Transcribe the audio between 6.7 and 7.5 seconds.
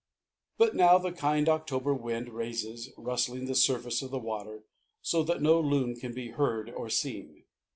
or seen.